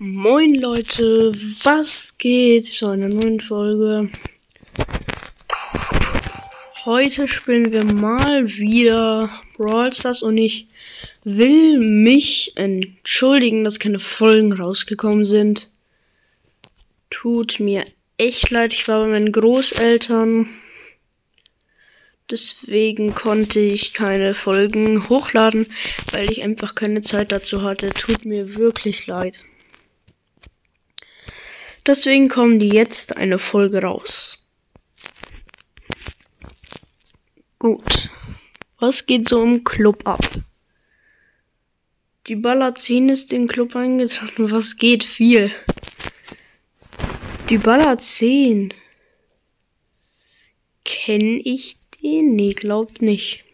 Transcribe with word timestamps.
Moin 0.00 0.54
Leute, 0.54 1.32
was 1.64 2.18
geht 2.18 2.66
zu 2.66 2.86
einer 2.86 3.08
neuen 3.08 3.40
Folge? 3.40 4.08
Heute 6.84 7.26
spielen 7.26 7.72
wir 7.72 7.82
mal 7.82 8.46
wieder 8.46 9.28
Brawl 9.56 9.92
Stars 9.92 10.22
und 10.22 10.38
ich 10.38 10.68
will 11.24 11.80
mich 11.80 12.52
entschuldigen, 12.54 13.64
dass 13.64 13.80
keine 13.80 13.98
Folgen 13.98 14.52
rausgekommen 14.52 15.24
sind. 15.24 15.68
Tut 17.10 17.58
mir 17.58 17.84
echt 18.18 18.50
leid, 18.50 18.72
ich 18.72 18.86
war 18.86 19.00
bei 19.00 19.08
meinen 19.08 19.32
Großeltern. 19.32 20.48
Deswegen 22.30 23.16
konnte 23.16 23.58
ich 23.58 23.94
keine 23.94 24.34
Folgen 24.34 25.08
hochladen, 25.08 25.66
weil 26.12 26.30
ich 26.30 26.44
einfach 26.44 26.76
keine 26.76 27.00
Zeit 27.00 27.32
dazu 27.32 27.62
hatte. 27.62 27.90
Tut 27.90 28.24
mir 28.24 28.54
wirklich 28.54 29.08
leid. 29.08 29.44
Deswegen 31.88 32.28
kommen 32.28 32.58
die 32.58 32.68
jetzt 32.68 33.16
eine 33.16 33.38
Folge 33.38 33.80
raus. 33.80 34.46
Gut. 37.58 38.10
Was 38.78 39.06
geht 39.06 39.26
so 39.26 39.42
im 39.42 39.64
Club 39.64 40.06
ab? 40.06 40.20
Die 42.26 42.42
10 42.74 43.08
ist 43.08 43.32
den 43.32 43.48
Club 43.48 43.74
eingetreten. 43.74 44.50
Was 44.50 44.76
geht? 44.76 45.02
Viel. 45.02 45.50
Die 47.48 47.58
10. 47.58 48.74
Kenn 50.84 51.40
ich 51.42 51.76
den? 52.02 52.36
Nee, 52.36 52.52
glaubt 52.52 53.00
nicht. 53.00 53.44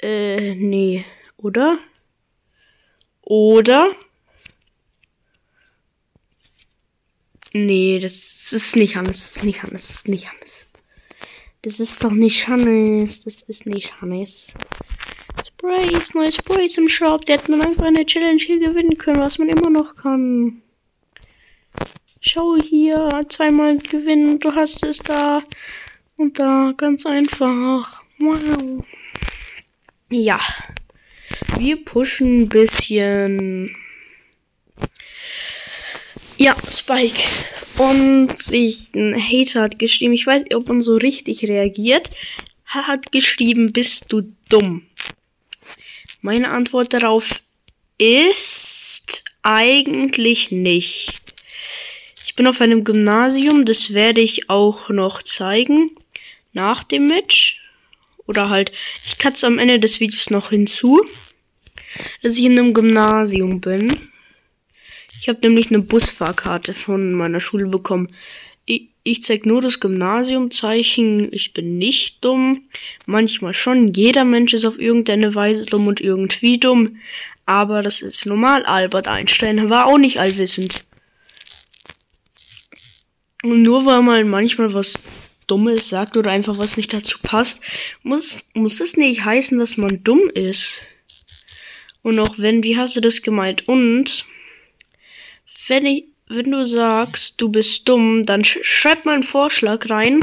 Äh, 0.00 0.54
nee. 0.54 1.04
Oder? 1.36 1.78
Oder? 3.20 3.94
Nee, 7.52 7.98
das 7.98 8.52
ist 8.52 8.76
nicht 8.76 8.96
Hannes. 8.96 9.18
Das 9.18 9.36
ist 9.36 9.44
nicht 9.44 9.62
Hannes. 9.62 9.88
Das 9.88 9.90
ist 9.96 10.08
nicht 10.08 10.28
Hannes. 10.30 10.72
Das 11.62 11.80
ist 11.80 12.04
doch 12.04 12.12
nicht 12.12 12.48
Hannes. 12.48 13.24
Das 13.24 13.42
ist 13.42 13.66
nicht 13.66 14.00
Hannes. 14.00 14.54
Sprays, 15.46 16.14
neue 16.14 16.32
Sprays 16.32 16.78
im 16.78 16.88
Shop. 16.88 17.24
Der 17.24 17.38
hat 17.38 17.48
man 17.48 17.62
einfach 17.62 17.84
eine 17.84 18.06
Challenge 18.06 18.40
hier 18.40 18.58
gewinnen 18.60 18.96
können, 18.98 19.20
was 19.20 19.38
man 19.38 19.48
immer 19.48 19.70
noch 19.70 19.96
kann. 19.96 20.62
Schau 22.20 22.56
hier, 22.56 23.24
zweimal 23.28 23.78
gewinnen, 23.78 24.40
du 24.40 24.52
hast 24.52 24.82
es 24.82 24.98
da 24.98 25.42
und 26.16 26.38
da, 26.38 26.74
ganz 26.76 27.06
einfach. 27.06 28.02
Wow. 28.18 28.84
Ja, 30.10 30.40
wir 31.56 31.84
pushen 31.84 32.42
ein 32.42 32.48
bisschen. 32.48 33.76
Ja, 36.40 36.56
Spike. 36.70 37.20
Und 37.78 38.38
sich 38.38 38.94
ein 38.94 39.16
Hater 39.20 39.62
hat 39.62 39.80
geschrieben, 39.80 40.12
ich 40.12 40.24
weiß 40.24 40.44
nicht, 40.44 40.54
ob 40.54 40.68
man 40.68 40.80
so 40.80 40.96
richtig 40.96 41.42
reagiert, 41.48 42.12
hat 42.64 43.10
geschrieben, 43.10 43.72
bist 43.72 44.12
du 44.12 44.22
dumm? 44.48 44.86
Meine 46.20 46.50
Antwort 46.50 46.92
darauf 46.94 47.42
ist 47.98 49.24
eigentlich 49.42 50.52
nicht. 50.52 51.20
Ich 52.24 52.36
bin 52.36 52.46
auf 52.46 52.60
einem 52.60 52.84
Gymnasium, 52.84 53.64
das 53.64 53.92
werde 53.92 54.20
ich 54.20 54.48
auch 54.48 54.90
noch 54.90 55.24
zeigen 55.24 55.90
nach 56.52 56.84
dem 56.84 57.08
Match. 57.08 57.60
Oder 58.28 58.48
halt, 58.48 58.70
ich 59.04 59.18
katze 59.18 59.48
am 59.48 59.58
Ende 59.58 59.80
des 59.80 59.98
Videos 59.98 60.30
noch 60.30 60.50
hinzu, 60.50 61.04
dass 62.22 62.38
ich 62.38 62.44
in 62.44 62.56
einem 62.56 62.74
Gymnasium 62.74 63.60
bin. 63.60 64.08
Ich 65.20 65.28
habe 65.28 65.40
nämlich 65.42 65.70
eine 65.70 65.82
Busfahrkarte 65.82 66.74
von 66.74 67.12
meiner 67.12 67.40
Schule 67.40 67.66
bekommen. 67.66 68.08
Ich, 68.64 68.90
ich 69.02 69.22
zeig 69.22 69.46
nur 69.46 69.60
das 69.60 69.80
Gymnasiumzeichen. 69.80 71.32
Ich 71.32 71.52
bin 71.52 71.78
nicht 71.78 72.24
dumm. 72.24 72.68
Manchmal 73.06 73.54
schon. 73.54 73.92
Jeder 73.92 74.24
Mensch 74.24 74.54
ist 74.54 74.64
auf 74.64 74.78
irgendeine 74.78 75.34
Weise 75.34 75.64
dumm 75.66 75.86
und 75.86 76.00
irgendwie 76.00 76.58
dumm. 76.58 76.98
Aber 77.46 77.82
das 77.82 78.02
ist 78.02 78.26
normal. 78.26 78.64
Albert 78.66 79.08
Einstein 79.08 79.70
war 79.70 79.86
auch 79.86 79.98
nicht 79.98 80.20
allwissend. 80.20 80.84
Und 83.42 83.62
nur 83.62 83.86
weil 83.86 84.02
man 84.02 84.28
manchmal 84.28 84.74
was 84.74 84.94
Dummes 85.46 85.88
sagt 85.88 86.16
oder 86.16 86.30
einfach 86.30 86.58
was 86.58 86.76
nicht 86.76 86.92
dazu 86.92 87.18
passt, 87.22 87.60
muss, 88.02 88.50
muss 88.54 88.80
es 88.80 88.96
nicht 88.96 89.24
heißen, 89.24 89.58
dass 89.58 89.76
man 89.76 90.04
dumm 90.04 90.30
ist. 90.34 90.82
Und 92.02 92.18
auch 92.18 92.38
wenn, 92.38 92.62
wie 92.62 92.76
hast 92.76 92.96
du 92.96 93.00
das 93.00 93.22
gemeint? 93.22 93.66
Und 93.66 94.26
wenn 95.68 95.86
ich, 95.86 96.04
wenn 96.28 96.50
du 96.50 96.66
sagst, 96.66 97.40
du 97.40 97.48
bist 97.48 97.88
dumm, 97.88 98.24
dann 98.24 98.44
sch 98.44 98.58
schreib 98.62 99.04
mal 99.04 99.14
einen 99.14 99.22
Vorschlag 99.22 99.88
rein, 99.88 100.20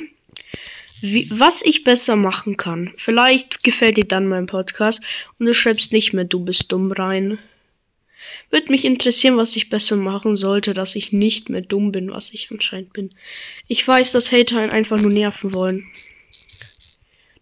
wie, 1.01 1.27
was 1.31 1.61
ich 1.63 1.83
besser 1.83 2.15
machen 2.15 2.57
kann. 2.57 2.93
Vielleicht 2.97 3.63
gefällt 3.63 3.97
dir 3.97 4.05
dann 4.05 4.27
mein 4.27 4.47
Podcast 4.47 5.01
und 5.39 5.45
du 5.45 5.53
schreibst 5.53 5.91
nicht 5.91 6.13
mehr, 6.13 6.25
du 6.25 6.39
bist 6.39 6.71
dumm 6.71 6.91
rein. 6.91 7.39
Würde 8.49 8.71
mich 8.71 8.85
interessieren, 8.85 9.37
was 9.37 9.55
ich 9.55 9.69
besser 9.69 9.95
machen 9.95 10.35
sollte, 10.35 10.73
dass 10.73 10.95
ich 10.95 11.11
nicht 11.11 11.49
mehr 11.49 11.61
dumm 11.61 11.91
bin, 11.91 12.11
was 12.11 12.31
ich 12.31 12.49
anscheinend 12.51 12.93
bin. 12.93 13.13
Ich 13.67 13.87
weiß, 13.87 14.11
dass 14.11 14.31
Hater 14.31 14.59
einen 14.59 14.71
einfach 14.71 14.99
nur 14.99 15.11
nerven 15.11 15.53
wollen. 15.53 15.85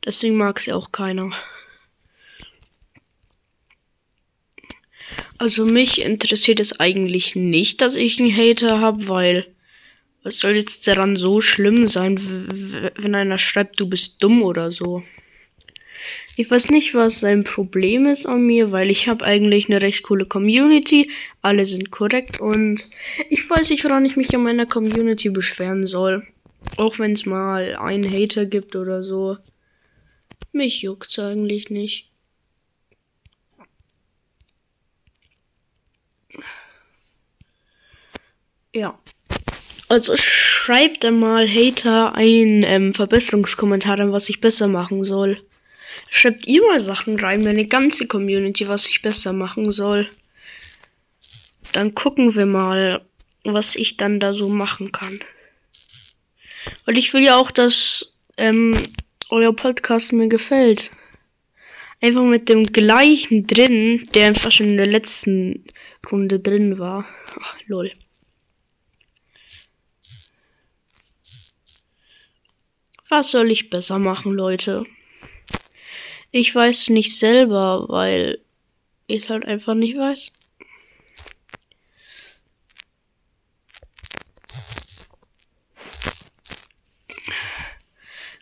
Deswegen 0.06 0.36
mag 0.36 0.60
sie 0.60 0.74
auch 0.74 0.92
keiner. 0.92 1.32
Also 5.44 5.66
mich 5.66 6.02
interessiert 6.02 6.62
es 6.62 6.80
eigentlich 6.80 7.36
nicht, 7.36 7.82
dass 7.82 7.98
ich 7.98 8.18
einen 8.18 8.34
Hater 8.34 8.80
habe, 8.80 9.10
weil 9.10 9.46
was 10.24 10.40
soll 10.40 10.52
jetzt 10.52 10.88
daran 10.88 11.18
so 11.18 11.42
schlimm 11.42 11.86
sein, 11.86 12.18
wenn 12.96 13.14
einer 13.14 13.38
schreibt, 13.38 13.78
du 13.78 13.86
bist 13.86 14.24
dumm 14.24 14.42
oder 14.42 14.72
so. 14.72 15.04
Ich 16.38 16.50
weiß 16.50 16.70
nicht, 16.70 16.96
was 16.96 17.20
sein 17.20 17.44
Problem 17.44 18.06
ist 18.06 18.26
an 18.26 18.44
mir, 18.44 18.72
weil 18.72 18.90
ich 18.90 19.10
habe 19.10 19.26
eigentlich 19.26 19.68
eine 19.68 19.82
recht 19.82 20.04
coole 20.04 20.24
Community. 20.24 21.12
Alle 21.42 21.66
sind 21.66 21.92
korrekt 21.92 22.40
und 22.40 22.88
ich 23.30 23.50
weiß 23.50 23.70
nicht, 23.70 23.84
woran 23.84 24.06
ich 24.06 24.16
mich 24.16 24.34
an 24.34 24.44
meiner 24.44 24.66
Community 24.66 25.30
beschweren 25.30 25.88
soll. 25.88 26.26
Auch 26.78 27.00
wenn 27.00 27.12
es 27.12 27.26
mal 27.26 27.76
einen 27.76 28.10
Hater 28.10 28.46
gibt 28.46 28.78
oder 28.78 29.04
so. 29.04 29.36
Mich 30.54 30.84
juckt's 30.84 31.20
eigentlich 31.20 31.70
nicht. 31.70 32.13
Ja. 38.74 38.98
Also 39.88 40.18
schreibt 40.18 41.04
mal 41.12 41.48
Hater 41.48 42.16
einen 42.16 42.64
ähm, 42.64 42.94
Verbesserungskommentar 42.94 44.12
was 44.12 44.30
ich 44.30 44.42
besser 44.42 44.68
machen 44.68 45.06
soll. 45.06 45.42
Schreibt 46.10 46.48
ihr 46.48 46.64
mal 46.64 46.80
Sachen 46.80 47.20
rein, 47.20 47.44
meine 47.44 47.68
ganze 47.68 48.08
Community, 48.08 48.68
was 48.68 48.88
ich 48.88 49.02
besser 49.02 49.34
machen 49.34 49.70
soll. 49.72 50.10
Dann 51.74 51.94
gucken 51.94 52.36
wir 52.36 52.46
mal, 52.46 53.06
was 53.44 53.76
ich 53.76 53.98
dann 53.98 54.20
da 54.20 54.34
so 54.34 54.50
machen 54.50 54.92
kann. 54.92 55.20
Weil 56.86 56.98
ich 56.98 57.14
will 57.14 57.24
ja 57.24 57.38
auch, 57.38 57.52
dass 57.52 58.14
ähm, 58.38 58.78
euer 59.30 59.56
Podcast 59.56 60.14
mir 60.14 60.28
gefällt. 60.28 60.92
Einfach 62.02 62.24
mit 62.24 62.50
dem 62.50 62.64
gleichen 62.64 63.48
drin, 63.48 64.10
der 64.14 64.28
einfach 64.28 64.52
schon 64.52 64.68
in 64.68 64.78
der 64.78 64.88
letzten 64.88 65.66
Runde 66.12 66.40
drin 66.40 66.78
war. 66.80 67.06
Ach, 67.40 67.58
lol. 67.68 67.92
Was 73.16 73.30
soll 73.30 73.52
ich 73.52 73.70
besser 73.70 74.00
machen, 74.00 74.34
Leute? 74.34 74.86
Ich 76.32 76.56
weiß 76.56 76.90
nicht 76.90 77.16
selber, 77.16 77.86
weil 77.88 78.40
ich 79.06 79.30
halt 79.30 79.46
einfach 79.46 79.76
nicht 79.76 79.96
weiß. 79.96 80.34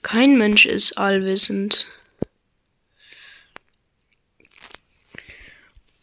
Kein 0.03 0.37
Mensch 0.37 0.65
ist 0.65 0.97
allwissend. 0.97 1.87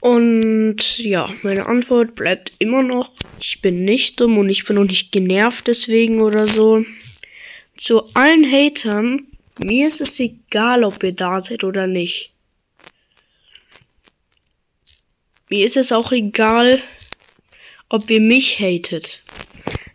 Und 0.02 0.98
ja, 0.98 1.30
meine 1.42 1.64
Antwort 1.64 2.14
bleibt 2.16 2.52
immer 2.58 2.82
noch, 2.82 3.12
ich 3.40 3.62
bin 3.62 3.86
nicht 3.86 4.20
dumm 4.20 4.36
und 4.36 4.50
ich 4.50 4.66
bin 4.66 4.76
auch 4.76 4.84
nicht 4.84 5.10
genervt 5.10 5.68
deswegen 5.68 6.20
oder 6.20 6.46
so. 6.46 6.84
Zu 7.78 8.02
allen 8.14 8.44
Hatern, 8.50 9.28
mir 9.60 9.86
ist 9.86 10.00
es 10.00 10.18
egal, 10.18 10.82
ob 10.82 11.00
ihr 11.04 11.12
da 11.12 11.38
seid 11.38 11.62
oder 11.62 11.86
nicht. 11.86 12.32
Mir 15.48 15.64
ist 15.64 15.76
es 15.76 15.92
auch 15.92 16.10
egal, 16.10 16.82
ob 17.88 18.10
ihr 18.10 18.20
mich 18.20 18.58
hatet. 18.58 19.22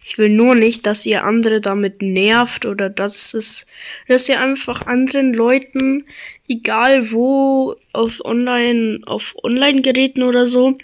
Ich 0.01 0.17
will 0.17 0.29
nur 0.29 0.55
nicht, 0.55 0.85
dass 0.85 1.05
ihr 1.05 1.25
andere 1.25 1.59
damit 1.59 2.01
nervt 2.01 2.65
oder 2.65 2.89
dass 2.89 3.33
es, 3.33 3.65
dass 4.07 4.29
ihr 4.29 4.39
einfach 4.39 4.87
anderen 4.87 5.33
Leuten, 5.33 6.05
egal 6.47 7.11
wo, 7.11 7.75
auf 7.91 8.23
online, 8.23 9.01
auf 9.05 9.35
Online-Geräten 9.43 10.23
oder 10.23 10.45
so, 10.45 10.77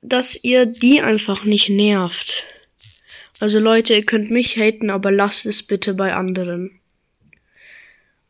dass 0.00 0.42
ihr 0.42 0.66
die 0.66 1.00
einfach 1.00 1.44
nicht 1.44 1.68
nervt. 1.68 2.44
Also 3.42 3.58
Leute, 3.58 3.94
ihr 3.94 4.06
könnt 4.06 4.30
mich 4.30 4.56
haten, 4.56 4.88
aber 4.88 5.10
lasst 5.10 5.46
es 5.46 5.64
bitte 5.64 5.94
bei 5.94 6.14
anderen. 6.14 6.78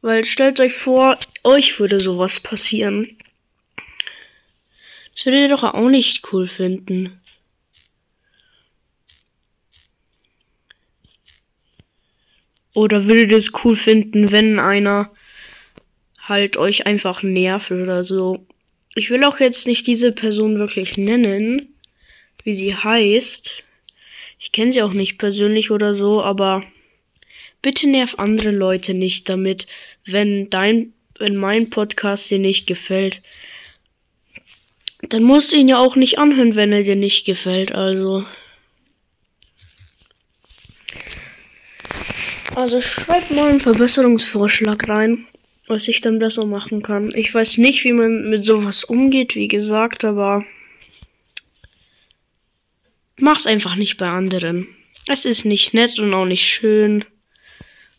Weil 0.01 0.25
stellt 0.25 0.59
euch 0.59 0.73
vor, 0.73 1.19
euch 1.45 1.79
würde 1.79 2.01
sowas 2.01 2.41
passieren. 2.41 3.19
Das 5.15 5.27
würdet 5.27 5.43
ihr 5.43 5.49
doch 5.49 5.65
auch 5.65 5.91
nicht 5.91 6.33
cool 6.33 6.47
finden. 6.47 7.21
Oder 12.75 13.05
würdet 13.05 13.33
ihr 13.33 13.37
es 13.37 13.53
cool 13.65 13.77
finden, 13.77 14.33
wenn 14.33 14.59
einer 14.59 15.13
halt 16.21 16.57
euch 16.57 16.87
einfach 16.87 17.23
nervt 17.23 17.71
oder 17.71 18.03
so? 18.03 18.47
Ich 18.95 19.11
will 19.11 19.23
auch 19.25 19.41
jetzt 19.41 19.67
nicht 19.67 19.87
diese 19.87 20.13
Person 20.13 20.59
wirklich 20.59 20.97
nennen, 20.97 21.77
wie 22.45 22.55
sie 22.55 22.75
heißt. 22.75 23.67
Ich 24.45 24.51
kenne 24.51 24.73
sie 24.73 24.83
auch 24.83 24.93
nicht 24.93 25.19
persönlich 25.19 25.71
oder 25.71 25.95
so, 25.95 26.21
aber 26.21 26.65
bitte 27.63 27.89
nerv 27.89 28.17
andere 28.19 28.51
Leute 28.51 28.93
nicht 28.93 29.29
damit, 29.29 29.69
wenn 30.05 30.51
dein, 30.51 30.95
wenn 31.21 31.37
mein 31.37 31.71
Podcast 31.71 32.29
dir 32.29 32.41
nicht 32.41 32.67
gefällt. 32.67 33.23
Dann 35.03 35.23
musst 35.23 35.53
du 35.53 35.57
ihn 35.57 35.69
ja 35.69 35.79
auch 35.79 35.95
nicht 35.95 36.19
anhören, 36.19 36.57
wenn 36.57 36.73
er 36.73 36.83
dir 36.83 36.97
nicht 36.97 37.25
gefällt, 37.25 37.71
also. 37.71 38.25
Also 42.57 42.81
schreib 42.81 43.31
mal 43.31 43.49
einen 43.49 43.61
Verbesserungsvorschlag 43.61 44.89
rein, 44.89 45.25
was 45.69 45.87
ich 45.87 46.01
dann 46.01 46.19
besser 46.19 46.47
machen 46.47 46.83
kann. 46.83 47.13
Ich 47.15 47.33
weiß 47.33 47.59
nicht, 47.59 47.85
wie 47.85 47.93
man 47.93 48.29
mit 48.29 48.45
sowas 48.45 48.83
umgeht, 48.83 49.37
wie 49.37 49.47
gesagt, 49.47 50.05
aber 50.05 50.45
mach's 53.23 53.47
einfach 53.47 53.77
nicht 53.77 53.97
bei 53.97 54.09
anderen. 54.09 54.69
Es 55.07 55.25
ist 55.25 55.45
nicht 55.45 55.75
nett 55.75 55.99
und 55.99 56.13
auch 56.13 56.27
nicht 56.27 56.47
schön. 56.47 57.05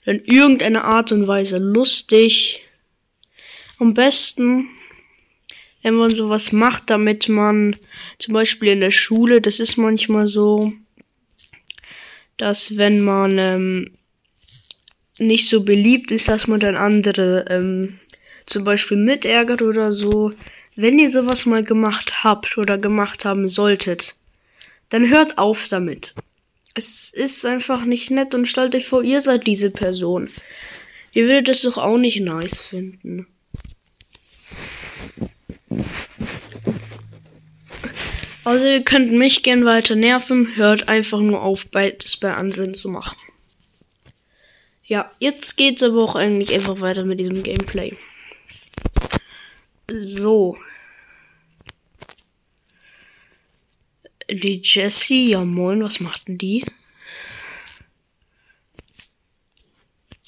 In 0.06 0.24
irgendeiner 0.26 0.84
Art 0.84 1.12
und 1.12 1.28
Weise 1.28 1.58
lustig. 1.58 2.62
Am 3.80 3.94
besten, 3.94 4.70
wenn 5.82 5.96
man 5.96 6.10
sowas 6.10 6.52
macht, 6.52 6.90
damit 6.90 7.30
man 7.30 7.76
zum 8.20 8.34
Beispiel 8.34 8.70
in 8.70 8.82
der 8.82 8.92
Schule, 8.92 9.42
das 9.42 9.60
ist 9.60 9.78
manchmal 9.78 10.28
so, 10.28 10.74
dass 12.38 12.78
wenn 12.78 13.02
man 13.02 13.38
ähm, 13.40 13.98
nicht 15.20 15.50
so 15.50 15.64
beliebt 15.64 16.12
ist, 16.12 16.28
dass 16.28 16.48
man 16.48 16.60
dann 16.60 16.76
andere 16.76 17.46
ähm, 17.50 18.00
zum 18.46 18.64
Beispiel 18.64 18.98
mitärgert 18.98 19.62
oder 19.62 19.92
so. 19.92 20.34
Wenn 20.76 21.00
ihr 21.00 21.10
sowas 21.10 21.46
mal 21.46 21.64
gemacht 21.64 22.24
habt 22.24 22.58
oder 22.58 22.78
gemacht 22.78 23.26
haben 23.26 23.48
solltet, 23.48 24.16
dann 24.94 25.10
hört 25.10 25.40
auf 25.40 25.70
damit. 25.70 26.14
Es 26.76 27.10
ist 27.10 27.44
einfach 27.48 27.84
nicht 27.84 28.12
nett 28.12 28.36
und 28.36 28.46
stellt 28.46 28.76
euch 28.76 28.88
vor, 28.88 29.02
ihr 29.02 29.22
seid 29.22 29.48
diese 29.48 29.72
Person. 29.72 30.30
Ihr 31.14 31.26
würdet 31.26 31.50
es 31.50 31.64
doch 31.64 31.80
auch 31.80 31.98
nicht 31.98 32.20
nice 32.20 32.60
finden. 32.60 33.26
Also 38.44 38.66
ihr 38.66 38.84
könnt 38.84 39.12
mich 39.12 39.42
gern 39.42 39.66
weiter 39.66 39.96
nerven, 39.96 40.56
hört 40.58 40.88
einfach 40.88 41.22
nur 41.22 41.42
auf, 41.42 41.66
das 41.72 42.18
bei 42.18 42.36
anderen 42.36 42.76
zu 42.76 42.88
machen. 42.88 43.18
Ja, 44.86 45.12
jetzt 45.18 45.58
geht's 45.58 45.82
aber 45.82 46.04
auch 46.04 46.14
eigentlich 46.14 46.54
einfach 46.54 46.82
weiter 46.82 47.04
mit 47.04 47.20
diesem 47.20 47.42
Gameplay. 47.42 47.98
So. 49.90 50.56
Die 54.30 54.62
Jessie, 54.64 55.30
ja 55.30 55.44
moin, 55.44 55.84
was 55.84 56.00
macht 56.00 56.28
denn 56.28 56.38
die? 56.38 56.66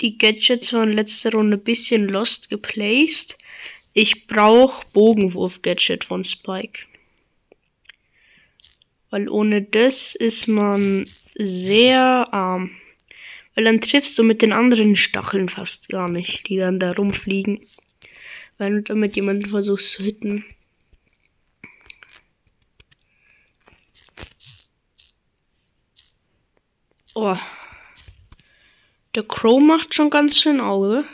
Die 0.02 0.18
Gadgets 0.18 0.74
waren 0.74 0.92
letzte 0.92 1.32
Runde 1.32 1.58
bisschen 1.58 2.08
lost 2.10 2.50
geplaced. 2.50 3.38
Ich 3.94 4.28
brauche 4.28 4.86
Bogenwurf-Gadget 4.92 6.04
von 6.04 6.26
Spike. 6.26 6.82
Weil 9.10 9.30
ohne 9.30 9.62
das 9.62 10.14
ist 10.16 10.48
man 10.48 11.10
sehr 11.36 12.28
arm. 12.34 12.72
Weil 13.54 13.64
dann 13.64 13.80
triffst 13.80 14.20
du 14.20 14.24
mit 14.24 14.42
den 14.42 14.52
anderen 14.52 14.98
Stacheln 14.98 15.48
fast 15.48 15.88
gar 15.88 16.10
nicht, 16.10 16.50
die 16.50 16.58
dann 16.58 16.78
da 16.78 16.92
rumfliegen. 16.92 17.66
Weil 18.58 18.74
du 18.74 18.82
damit 18.84 19.16
jemanden 19.16 19.48
versuchst 19.48 19.94
zu 19.94 20.04
hitten. 20.04 20.44
Oh. 27.16 27.38
Der 29.16 29.24
Crow 29.24 29.62
macht 29.62 29.94
schon 29.94 30.10
ganz 30.10 30.38
schön 30.38 30.60
Auge. 30.60 31.06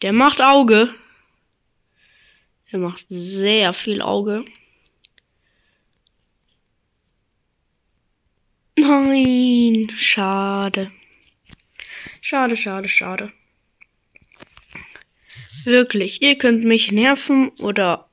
Der 0.00 0.14
macht 0.14 0.40
Auge. 0.42 0.94
Er 2.70 2.78
macht 2.78 3.04
sehr 3.10 3.74
viel 3.74 4.00
Auge. 4.00 4.46
Nein, 8.78 9.90
schade. 9.94 10.90
Schade, 12.22 12.56
schade, 12.56 12.88
schade. 12.88 13.30
Wirklich, 15.64 16.22
ihr 16.22 16.38
könnt 16.38 16.64
mich 16.64 16.90
nerven 16.90 17.50
oder 17.58 18.08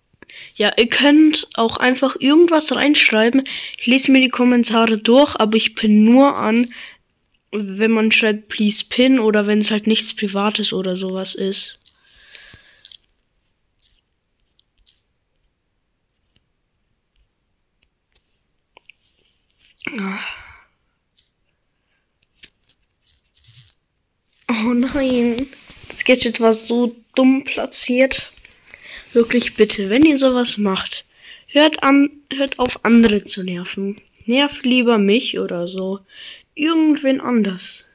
ja, 0.56 0.72
ihr 0.78 0.88
könnt 0.90 1.48
auch 1.54 1.78
einfach 1.78 2.16
irgendwas 2.20 2.76
reinschreiben. 2.76 3.48
Ich 3.80 3.86
lese 3.88 4.12
mir 4.12 4.22
die 4.22 4.30
Kommentare 4.30 4.98
durch, 4.98 5.36
aber 5.36 5.56
ich 5.58 5.76
pin 5.76 6.04
nur 6.04 6.38
an, 6.38 6.68
wenn 7.52 7.92
man 7.92 8.12
schreibt, 8.12 8.50
please 8.50 8.84
pin 8.88 9.20
oder 9.20 9.48
wenn 9.48 9.62
es 9.62 9.72
halt 9.72 9.88
nichts 9.88 10.14
Privates 10.16 10.74
oder 10.74 10.96
sowas 10.96 11.36
ist. 11.36 11.80
Oh 24.50 24.74
nein, 24.74 25.48
das 25.88 26.04
Gadget 26.04 26.40
war 26.42 26.54
so 26.54 26.96
dumm 27.16 27.44
platziert. 27.44 28.32
Wirklich 29.14 29.56
bitte, 29.56 29.90
wenn 29.90 30.06
ihr 30.06 30.18
sowas 30.18 30.58
macht, 30.58 31.06
hört 31.48 31.82
an, 31.82 32.12
hört 32.32 32.60
auf 32.60 32.86
andere 32.86 33.26
zu 33.26 33.44
nerven. 33.44 34.00
Nervt 34.26 34.66
lieber 34.66 35.00
mich 35.00 35.40
oder 35.40 35.68
so. 35.68 36.02
Irgendwen 36.54 37.20
anders. 37.20 37.88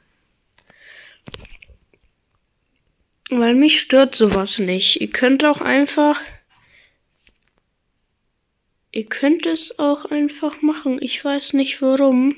Weil 3.31 3.55
mich 3.55 3.81
stört 3.81 4.17
sowas 4.17 4.59
nicht. 4.59 5.01
Ihr 5.01 5.11
könnt 5.11 5.45
auch 5.45 5.61
einfach. 5.61 6.21
Ihr 8.91 9.07
könnt 9.07 9.47
es 9.47 9.79
auch 9.79 10.07
einfach 10.07 10.63
machen. 10.63 11.01
Ich 11.01 11.25
weiß 11.25 11.53
nicht 11.53 11.81
warum. 11.81 12.37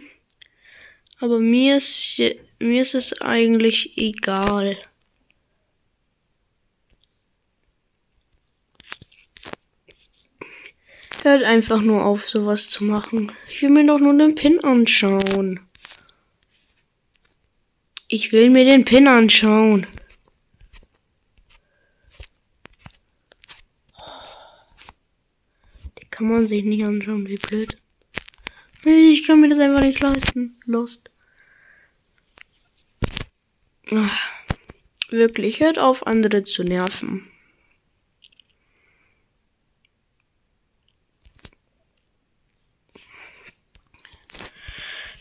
Aber 1.19 1.41
mir 1.41 1.79
ist, 1.79 2.21
mir 2.59 2.83
ist 2.83 2.95
es 2.95 3.21
eigentlich 3.23 3.97
egal. 3.97 4.77
Hört 11.27 11.43
einfach 11.43 11.83
nur 11.83 12.05
auf, 12.05 12.29
sowas 12.29 12.71
zu 12.71 12.85
machen. 12.85 13.33
Ich 13.51 13.61
will 13.61 13.71
mir 13.71 13.85
doch 13.85 13.99
nur 13.99 14.17
den 14.17 14.37
Pin 14.37 14.63
anschauen. 14.63 15.59
Ich 18.07 18.31
will 18.31 18.49
mir 18.49 18.65
den 18.65 18.85
Pin 18.85 19.09
anschauen. 19.09 19.89
Die 26.01 26.07
kann 26.13 26.29
man 26.29 26.47
sich 26.47 26.65
nicht 26.65 26.87
anschauen, 26.87 27.27
wie 27.27 27.39
blöd. 27.39 27.77
Ich 28.85 29.27
kann 29.27 29.41
mir 29.41 29.49
das 29.49 29.59
einfach 29.59 29.83
nicht 29.83 29.99
leisten. 29.99 30.61
Lost. 30.65 31.11
Wirklich, 35.09 35.59
hört 35.59 35.81
auf, 35.81 36.07
andere 36.07 36.45
zu 36.45 36.63
nerven. 36.63 37.29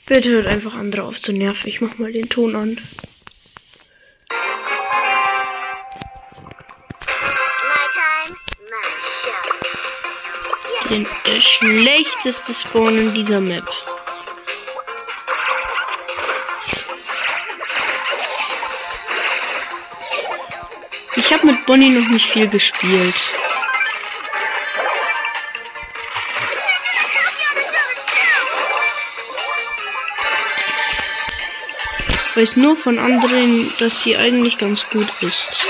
Bitte 0.07 0.29
hört 0.29 0.45
einfach 0.45 0.75
andere 0.75 1.03
auf 1.03 1.19
zu 1.19 1.33
nerven. 1.33 1.67
Ich 1.67 1.81
mach 1.81 1.97
mal 1.97 2.11
den 2.11 2.29
Ton 2.29 2.55
an. 2.55 2.79
Den 10.91 11.07
der 11.25 11.41
schlechteste 11.41 12.53
Spawn 12.53 12.95
in 12.99 13.13
dieser 13.15 13.41
Map. 13.41 13.67
Ich 21.15 21.33
habe 21.33 21.47
mit 21.47 21.65
Bonnie 21.65 21.89
noch 21.89 22.07
nicht 22.09 22.27
viel 22.27 22.47
gespielt. 22.47 23.15
Weiß 32.35 32.57
nur 32.57 32.75
von 32.75 32.99
anderen, 32.99 33.71
dass 33.79 34.03
sie 34.03 34.15
eigentlich 34.15 34.57
ganz 34.57 34.89
gut 34.89 35.01
ist. 35.21 35.65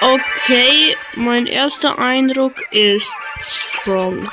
Okay, 0.00 0.96
mein 1.16 1.46
erster 1.46 1.98
Eindruck 1.98 2.54
ist 2.70 3.12
strong. 3.40 4.30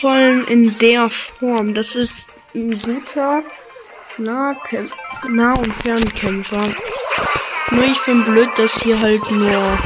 Vor 0.00 0.10
allem 0.10 0.44
in 0.48 0.76
der 0.78 1.08
Form. 1.08 1.74
Das 1.74 1.94
ist 1.94 2.36
ein 2.54 2.76
guter 2.80 3.42
Nahkämp 4.18 4.92
Nah- 5.28 5.54
und 5.54 5.72
Fernkämpfer. 5.72 6.64
Nur 7.70 7.84
ich 7.84 7.98
finde 8.00 8.30
blöd, 8.30 8.50
dass 8.56 8.82
hier 8.82 8.98
halt 9.00 9.30
nur, 9.30 9.78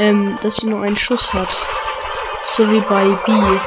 ähm, 0.00 0.36
dass 0.42 0.56
sie 0.56 0.66
nur 0.66 0.82
einen 0.82 0.96
Schuss 0.96 1.32
hat. 1.32 1.83
So 2.56 2.70
wie 2.70 2.80
bei 2.82 3.04
B. 3.26 3.58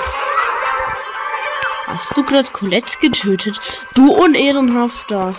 Hast 1.87 2.15
du 2.15 2.23
gerade 2.23 2.49
Colette 2.51 2.97
getötet? 3.01 3.59
Du 3.95 4.13
unehrenhafter. 4.13 5.35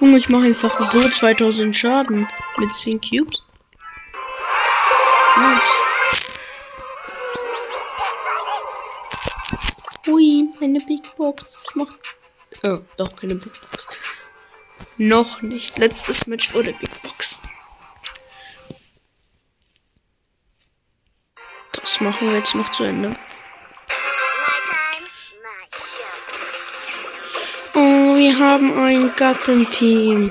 Junge, 0.00 0.16
ich 0.16 0.30
mache 0.30 0.44
einfach 0.44 0.90
so 0.92 1.10
2000 1.10 1.76
Schaden 1.76 2.26
mit 2.56 2.74
10 2.74 3.02
Cubes. 3.02 3.42
Nice. 5.36 5.62
Ui, 10.06 10.48
eine 10.62 10.80
Big 10.86 11.16
Box. 11.16 11.64
Ich 11.68 11.74
mach. 11.74 11.92
Oh, 12.62 12.78
doch 12.96 13.14
keine 13.14 13.34
Big 13.34 13.52
Box. 13.70 13.88
Noch 14.96 15.42
nicht. 15.42 15.76
Letztes 15.76 16.26
Match 16.26 16.48
vor 16.48 16.62
der 16.62 16.72
Big 16.72 16.87
Machen 22.00 22.28
wir 22.28 22.38
jetzt 22.38 22.54
noch 22.54 22.70
zu 22.70 22.84
Ende. 22.84 23.12
Oh, 27.74 28.16
wir 28.16 28.38
haben 28.38 28.78
ein 28.78 29.10
Gattenteam. 29.16 30.30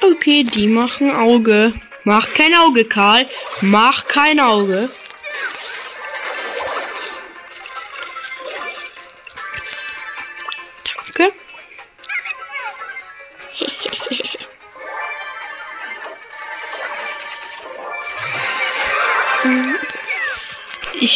Okay, 0.00 0.42
die 0.42 0.68
machen 0.68 1.14
Auge. 1.14 1.72
Mach 2.04 2.32
kein 2.32 2.54
Auge, 2.54 2.86
Karl. 2.86 3.26
Mach 3.60 4.06
kein 4.06 4.40
Auge. 4.40 4.88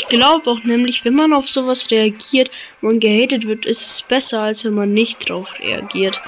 Ich 0.00 0.07
glaube 0.07 0.49
auch 0.49 0.62
nämlich, 0.62 1.05
wenn 1.05 1.17
man 1.17 1.33
auf 1.33 1.49
sowas 1.49 1.90
reagiert 1.90 2.52
und 2.83 3.00
gehatet 3.00 3.49
wird, 3.49 3.67
ist 3.67 3.85
es 3.85 4.00
besser, 4.00 4.43
als 4.43 4.64
wenn 4.64 4.75
man 4.75 4.93
nicht 4.93 5.28
drauf 5.28 5.59
reagiert. 5.59 6.21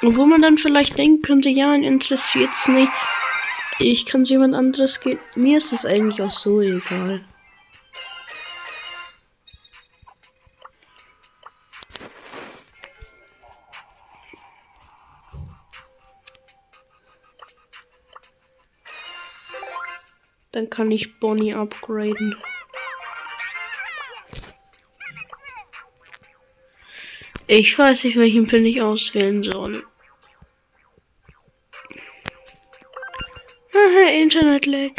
Wo 0.00 0.24
man 0.24 0.40
dann 0.40 0.56
vielleicht 0.56 0.96
denken 0.96 1.20
könnte, 1.20 1.50
ja, 1.50 1.74
ihn 1.74 1.84
interessiert's 1.84 2.68
nicht. 2.68 2.90
Ich 3.78 4.06
kann 4.06 4.22
es 4.22 4.30
jemand 4.30 4.54
anderes 4.54 5.00
geben. 5.00 5.20
Mir 5.34 5.58
ist 5.58 5.74
es 5.74 5.84
eigentlich 5.84 6.22
auch 6.22 6.30
so 6.30 6.62
egal. 6.62 7.20
Dann 20.52 20.70
kann 20.70 20.90
ich 20.90 21.20
Bonnie 21.20 21.54
upgraden. 21.54 22.34
Ich 27.54 27.78
weiß 27.78 28.04
nicht, 28.04 28.16
welchen 28.16 28.46
Pin 28.46 28.64
ich 28.64 28.80
auswählen 28.80 29.42
soll. 29.42 29.84
Aha, 33.74 34.08
Internet-Lag. 34.10 34.92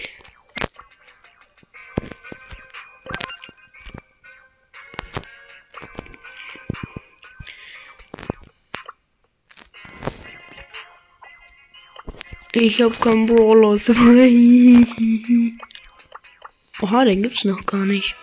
Ich 12.52 12.80
hab 12.84 13.02
keinen 13.02 13.26
Brawler. 13.26 13.72
Oha, 16.84 17.04
den 17.04 17.24
gibt's 17.24 17.46
noch 17.46 17.66
gar 17.66 17.86
nicht. 17.86 18.14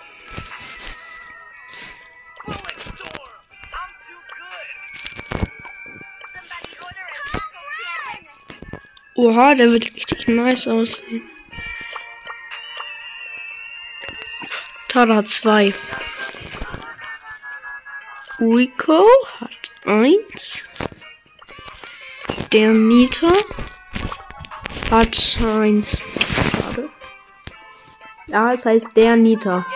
Oha, 9.22 9.54
der 9.54 9.70
wird 9.70 9.84
richtig 9.94 10.28
nice 10.28 10.66
aussehen. 10.66 11.20
Tara 14.88 15.16
hat 15.16 15.28
zwei. 15.28 15.74
Rico 18.38 19.04
hat 19.38 19.72
eins. 19.84 20.62
Der 22.50 22.70
Nita 22.70 23.30
hat 24.90 25.36
eins. 25.44 26.02
Schade. 26.50 26.88
Ja, 28.26 28.54
es 28.54 28.64
heißt 28.64 28.96
der 28.96 29.16
Nita. 29.16 29.66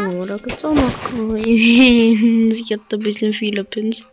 Oh, 0.00 0.24
da 0.24 0.36
gibt's 0.36 0.64
auch 0.64 0.76
noch 0.76 1.04
Coins. 1.10 2.60
Ich 2.60 2.72
hatte 2.72 2.94
ein 2.94 3.00
bisschen 3.00 3.32
viele 3.32 3.64
Pins. 3.64 4.08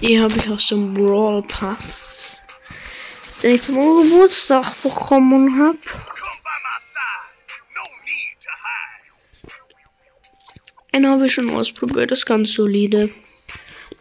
Die 0.00 0.20
habe 0.20 0.34
ich 0.36 0.48
aus 0.48 0.68
dem 0.68 0.92
Brawl 0.92 1.42
Pass, 1.42 2.40
den 3.42 3.54
ich 3.54 3.62
zum 3.62 3.76
Geburtstag 3.76 4.74
bekommen 4.82 5.58
habe. 5.58 5.78
Den 10.92 11.06
habe 11.06 11.26
ich 11.26 11.32
schon 11.34 11.50
ausprobiert, 11.50 12.10
ist 12.12 12.24
ganz 12.24 12.52
solide. 12.52 13.10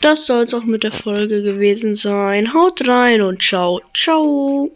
Das 0.02 0.26
soll 0.26 0.44
es 0.44 0.54
auch 0.54 0.64
mit 0.64 0.84
der 0.84 0.92
Folge 0.92 1.42
gewesen 1.42 1.96
sein. 1.96 2.54
Haut 2.54 2.88
rein 2.88 3.22
und 3.22 3.42
ciao, 3.42 3.82
ciao. 3.94 4.72